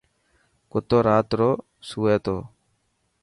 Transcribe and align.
ڪتو 0.71 0.97
رات 1.07 1.29
رو 1.39 1.49
سوي 1.87 2.15
تيو. 2.23 2.37